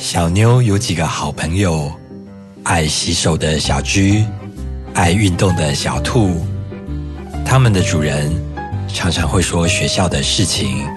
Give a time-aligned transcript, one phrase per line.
[0.00, 1.92] 小妞有几个好朋友，
[2.62, 4.24] 爱洗手的小居，
[4.94, 6.42] 爱运动的小兔。
[7.44, 8.32] 他们的主人
[8.88, 10.88] 常常会说学校的事情，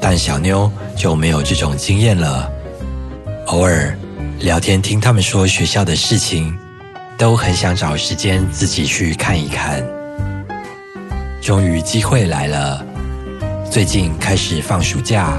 [0.00, 2.50] 但小妞就没有这种经验了。
[3.48, 3.94] 偶尔
[4.40, 6.56] 聊天听他们说学校的事情，
[7.18, 9.84] 都很想找时间自己去看一看。
[11.42, 12.82] 终于机会来了，
[13.70, 15.38] 最近开始放暑假。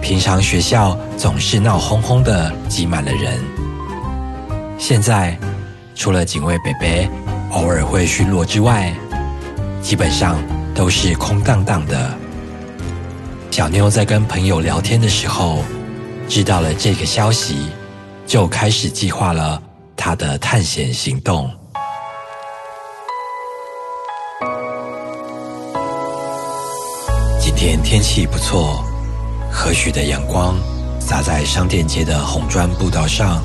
[0.00, 3.38] 平常学校总是闹哄哄的，挤满了人。
[4.78, 5.36] 现在
[5.94, 7.08] 除了警卫北北
[7.52, 8.94] 偶尔会巡逻之外，
[9.82, 10.36] 基本上
[10.74, 12.14] 都是空荡荡的。
[13.50, 15.64] 小妞在跟朋友聊天的时候，
[16.28, 17.68] 知道了这个消息，
[18.24, 19.60] 就开始计划了
[19.96, 21.50] 她的探险行动。
[27.40, 28.84] 今天天气不错。
[29.58, 30.56] 和煦的阳光
[31.00, 33.44] 洒在商店街的红砖步道上。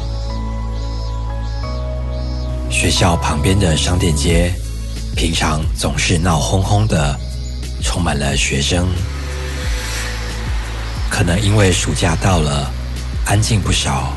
[2.69, 4.53] 学校旁边的商店街，
[5.15, 7.19] 平常总是闹哄哄的，
[7.81, 8.87] 充满了学生。
[11.09, 12.71] 可能因为暑假到了，
[13.25, 14.13] 安静不少。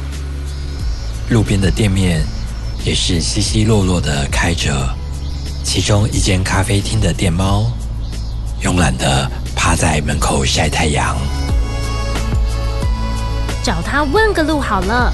[1.31, 2.23] 路边的店面
[2.85, 4.71] 也是稀稀落落的开着。
[5.65, 7.73] 其中一间咖啡厅的店猫，
[8.63, 11.17] 慵懒的趴在门口晒太阳。
[13.67, 15.13] 找他问个路好了。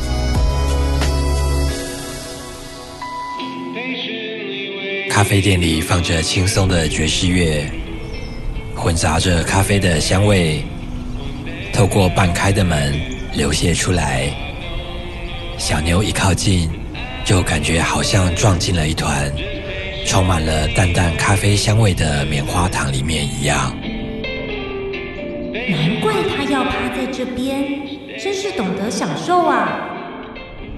[5.09, 7.65] 咖啡店里放着轻松的爵士乐，
[8.77, 10.63] 混杂着咖啡的香味，
[11.73, 12.93] 透过半开的门
[13.33, 14.29] 流泻出来。
[15.57, 16.69] 小牛一靠近，
[17.25, 19.33] 就感觉好像撞进了一团
[20.05, 23.75] 充满了淡淡咖啡香味的棉花糖里面一样。
[25.55, 28.02] 难怪他要趴在这边。
[28.21, 29.89] 真是懂得享受啊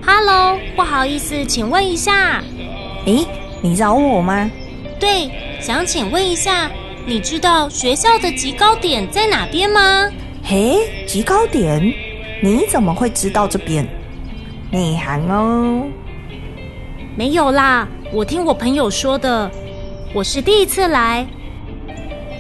[0.05, 2.43] ！Hello，不好意思，请问一下，
[3.07, 3.27] 诶，
[3.63, 4.51] 你找我吗？
[5.01, 6.71] 对，想请问一下，
[7.07, 10.09] 你知道学校的极高点在哪边吗？
[10.43, 11.83] 嘿，极高点？
[12.43, 13.87] 你怎么会知道这边？
[14.71, 15.87] 内行哦。
[17.17, 19.51] 没有啦，我听我朋友说的。
[20.13, 21.27] 我是第一次来，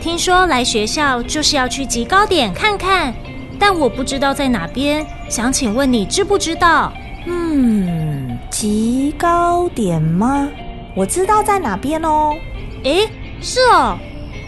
[0.00, 3.14] 听说来学校就是要去极高点看看。
[3.58, 6.92] 但我不知道在哪边，想请问你知不知道？
[7.26, 10.48] 嗯，极高点吗？
[10.94, 12.36] 我知道在哪边哦。
[12.82, 13.08] 诶，
[13.40, 13.98] 是哦，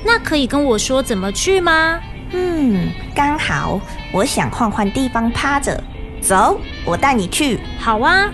[0.05, 1.99] 那可以跟我说怎么去吗？
[2.33, 3.81] 嗯，刚好
[4.13, 5.83] 我想换换地方趴着，
[6.21, 7.61] 走，我带你去。
[7.79, 8.31] 好啊。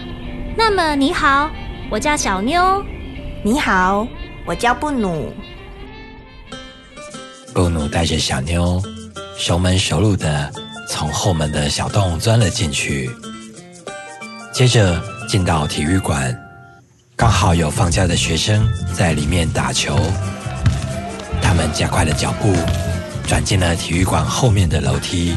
[0.56, 1.50] 那么你好，
[1.90, 2.84] 我叫小妞。
[3.42, 4.06] 你好，
[4.44, 5.32] 我叫布努。
[7.54, 8.82] 布努带着小妞。
[9.44, 10.52] 熟门熟路的
[10.88, 13.10] 从后门的小洞钻了进去，
[14.54, 16.32] 接着进到体育馆，
[17.16, 18.64] 刚好有放假的学生
[18.94, 19.98] 在里面打球。
[21.42, 22.54] 他们加快了脚步，
[23.26, 25.36] 转进了体育馆后面的楼梯，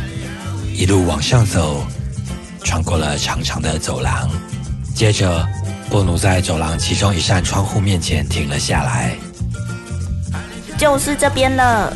[0.71, 1.83] 一路往上走，
[2.63, 4.29] 穿过了长长的走廊。
[4.94, 5.44] 接着，
[5.89, 9.17] 波努在走廊其中一扇窗户面前停了下来，
[10.77, 11.91] 就是这边了。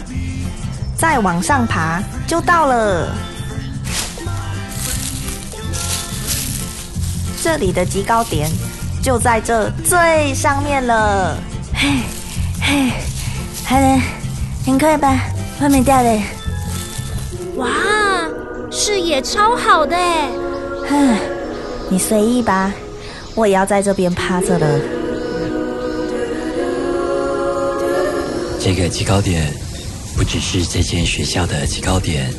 [1.00, 3.16] 再往上爬就到了，
[7.42, 8.50] 这里的极高点
[9.02, 11.38] 就在这最上面了。
[11.74, 11.88] 嘿，
[12.62, 12.92] 嘿，
[13.64, 14.02] 还能
[14.66, 15.18] 很快吧？
[15.62, 16.22] 外面掉的。
[17.56, 17.70] 哇，
[18.70, 20.30] 视野超好的哎！
[20.90, 21.18] 哼，
[21.90, 22.74] 你随意吧，
[23.36, 24.68] 我也要在这边趴着了。
[28.60, 29.50] 这个极高点。
[30.19, 32.30] 不只是这间学校的极高点，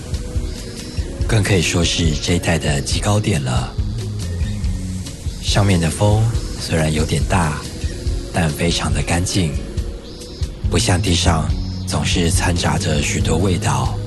[1.26, 3.72] 更可以说是这一带的极高点了。
[5.42, 6.22] 上面的风
[6.60, 7.58] 虽然有点大，
[8.34, 9.54] 但非常的干净，
[10.70, 11.48] 不像地上
[11.88, 13.98] 总是掺杂着许多味道。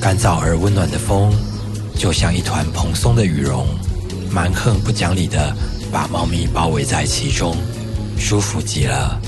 [0.00, 1.30] 干燥而温暖的风，
[1.98, 3.66] 就像一团蓬松的羽绒，
[4.30, 5.54] 蛮横不讲理的
[5.92, 7.54] 把猫咪包围在其中，
[8.18, 9.20] 舒服极了。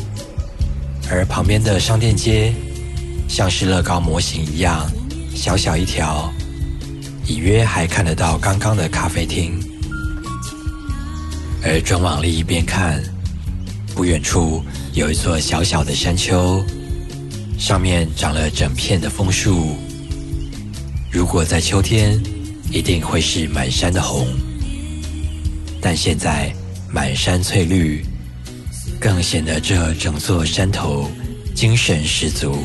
[1.11, 2.55] 而旁边的商店街。
[3.31, 4.91] 像是乐高模型一样
[5.37, 6.32] 小小一条，
[7.29, 9.56] 隐约还看得到刚刚的咖啡厅。
[11.62, 13.00] 而转往另一边看，
[13.94, 16.61] 不远处有一座小小的山丘，
[17.56, 19.76] 上面长了整片的枫树。
[21.09, 22.21] 如果在秋天，
[22.73, 24.26] 一定会是满山的红。
[25.81, 26.53] 但现在
[26.93, 28.05] 满山翠绿，
[28.99, 31.09] 更显得这整座山头
[31.55, 32.65] 精神十足。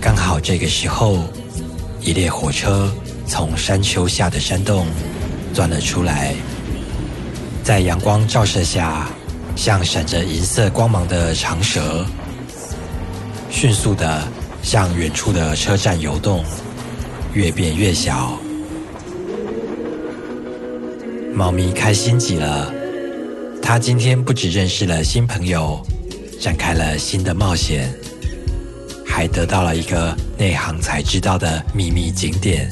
[0.00, 1.24] 刚好这个时候，
[2.00, 2.90] 一列火车
[3.26, 4.86] 从山丘下的山洞
[5.52, 6.34] 钻了出来，
[7.64, 9.08] 在阳光照射下，
[9.56, 12.06] 像闪着银色光芒的长蛇，
[13.50, 14.22] 迅速的
[14.62, 16.44] 向远处的车站游动，
[17.34, 18.38] 越变越小。
[21.34, 22.72] 猫咪开心极了，
[23.60, 25.84] 它今天不只认识了新朋友，
[26.40, 27.92] 展开了新的冒险，
[29.08, 32.70] 还得到了一个内行才知道的秘密景点。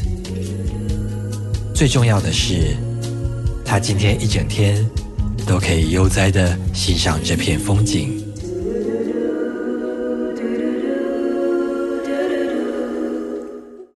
[1.74, 2.76] 最重要的是，
[3.64, 4.86] 他今天一整天
[5.46, 8.25] 都可以悠哉的欣赏这片风景。